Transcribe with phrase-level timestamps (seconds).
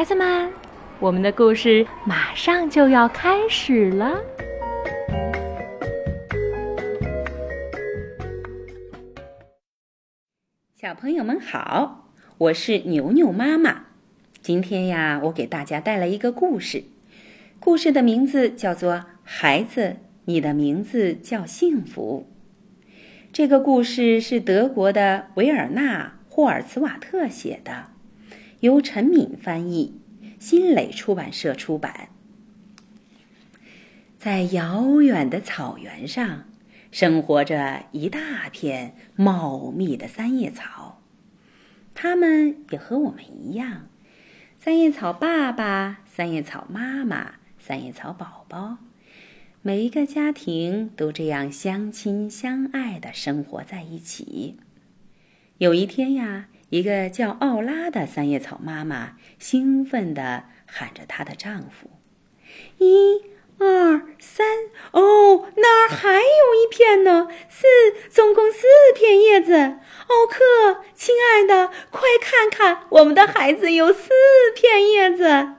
[0.00, 0.50] 孩子们，
[0.98, 4.18] 我们的故事马上就要开始了。
[10.74, 13.88] 小朋友们好，我是牛牛妈妈。
[14.40, 16.84] 今天呀，我给大家带来一个故事，
[17.58, 22.26] 故事的名字叫做《孩子，你的名字叫幸福》。
[23.30, 27.88] 这个故事是德国的维尔纳·霍尔茨瓦特写的，
[28.60, 29.98] 由陈敏翻译，
[30.38, 32.10] 新蕾出版社出版。
[34.18, 36.44] 在遥远的草原上，
[36.90, 41.00] 生活着一大片茂密的三叶草，
[41.94, 43.88] 它们也和我们一样，
[44.58, 48.76] 三叶草爸爸、三叶草妈妈、三叶草宝宝。
[49.62, 54.56] 每一个家庭都这样相亲相爱的生活在一起。
[55.56, 61.90] 有一天呀，一个叫奥拉的三叶草妈妈兴奋地喊着她的丈夫
[62.78, 63.20] ：“一、
[63.58, 64.46] 二、三，
[64.92, 67.28] 哦，那儿还有一片呢！
[67.48, 67.66] 四，
[68.08, 69.52] 总共四片叶子。
[69.54, 74.08] 奥克，亲爱的，快看看，我们的孩子有四
[74.54, 75.56] 片叶子。”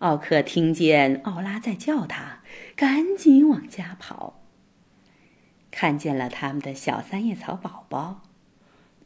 [0.00, 2.40] 奥克听见奥拉在叫他。
[2.76, 4.42] 赶紧往家跑。
[5.70, 8.22] 看见了他们的小三叶草宝宝，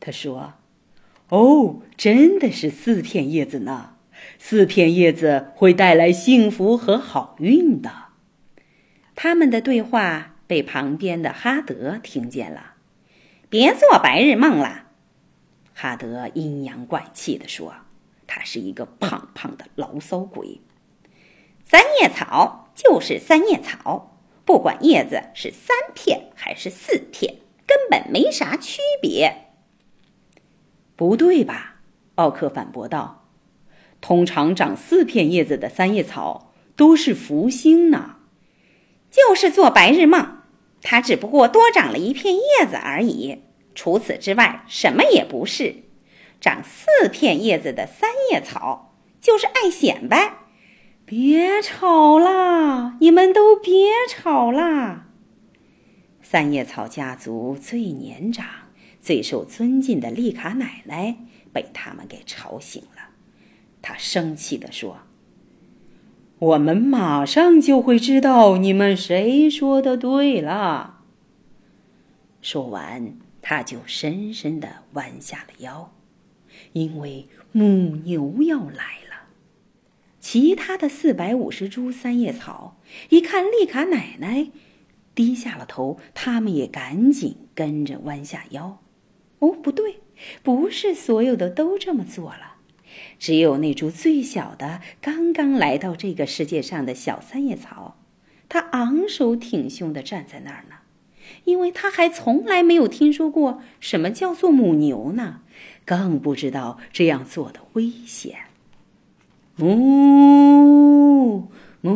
[0.01, 0.55] 他说
[1.29, 3.97] ：“哦，真的是四片叶子呢！
[4.39, 7.91] 四片叶子会带来幸福和好运的。”
[9.15, 12.75] 他们的对话被旁边的哈德听见了。
[13.49, 14.87] “别做白日梦了！”
[15.75, 17.75] 哈德阴阳怪气地说
[18.27, 20.61] ，“他是一个胖胖的牢骚鬼。”
[21.63, 22.67] 三叶草。
[22.73, 27.35] 就是三叶草，不管叶子是三片还是四片，
[27.67, 29.50] 根本没啥区别。
[31.01, 31.77] 不对吧？
[32.17, 33.25] 奥克反驳道
[34.03, 38.17] ：“通常长四片叶子的三叶草都是福星呢。”
[39.11, 40.43] 就是做白日梦，
[40.83, 43.45] 它只不过多长了一片叶子而已。
[43.75, 45.77] 除此之外，什么也不是。
[46.39, 50.35] 长四片叶子的三叶草就是爱显摆。
[51.07, 52.99] 别吵啦！
[53.01, 55.07] 你们都别吵啦！
[56.21, 58.45] 三叶草家族最年长、
[59.01, 61.17] 最受尊敬的丽卡奶奶
[61.53, 63.11] 被他们给吵醒了。
[63.83, 64.99] 她生气地说
[66.39, 70.99] ：“我们马上就会知道你们谁说的对了。”
[72.43, 75.93] 说完，他就深深的弯下了腰，
[76.73, 79.29] 因为母牛要来了。
[80.21, 82.77] 其他的四百五十株三叶草
[83.09, 84.51] 一看丽卡奶奶
[85.15, 88.80] 低下了头，他们也赶紧跟着弯下腰。
[89.41, 90.01] 哦，不对，
[90.43, 92.55] 不是所有的都这么做了，
[93.19, 97.97] 只有那株最小的、刚刚来到这个世界上的小三叶草，
[98.49, 100.77] 它昂首挺胸地站在那儿呢，
[101.45, 105.41] 因为它还从来没有听说过什么叫做母牛呢，
[105.85, 108.41] 更不知道这样做的危险。
[109.57, 111.49] 母
[111.81, 111.89] 母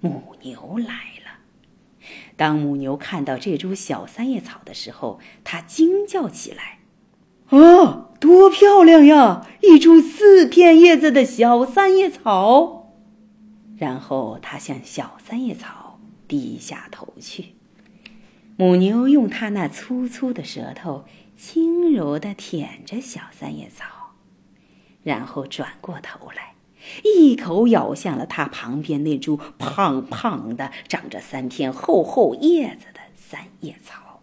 [0.00, 1.13] 母牛来。
[2.44, 6.80] 当母牛看到这株小三叶草的时候，它惊叫起来
[7.48, 9.46] ：“啊，多漂亮呀！
[9.62, 12.92] 一株四片叶子的小三叶草。”
[13.78, 17.54] 然后它向小三叶草低下头去。
[18.58, 21.06] 母牛用它那粗粗的舌头
[21.38, 23.86] 轻柔地舔着小三叶草。
[25.02, 26.53] 然后转过头来，
[27.02, 34.20] 一口咬向了它旁边那株胖胖的、长着三片厚厚叶子的三叶草。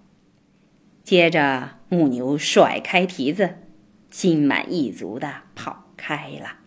[1.04, 3.58] 接着，母牛甩开蹄子，
[4.10, 6.58] 心满意足地跑开了。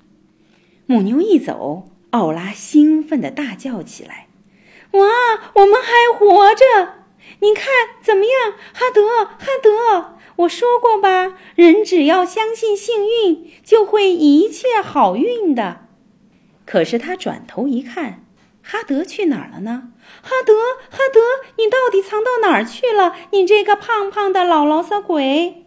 [0.87, 4.27] 母牛一走，奥拉兴奋地大叫起来
[4.93, 5.01] ：“哇，
[5.55, 7.05] 我们还活着！
[7.41, 7.65] 你看
[8.03, 15.87] 怎么样，哈德，哈德！”我说过吧，人只要相信幸运，就会一切好运的。
[16.67, 18.25] 可是他转头一看，
[18.63, 19.93] 哈德去哪儿了呢？
[20.23, 20.53] 哈德，
[20.91, 21.21] 哈德，
[21.57, 23.15] 你到底藏到哪儿去了？
[23.33, 25.67] 你这个胖胖的老牢骚鬼！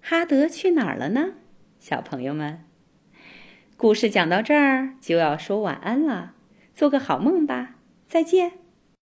[0.00, 1.34] 哈德去哪儿了呢？
[1.78, 2.64] 小朋友们，
[3.76, 6.32] 故事讲到这儿就要说晚安了，
[6.74, 7.76] 做个好梦吧，
[8.08, 8.52] 再见。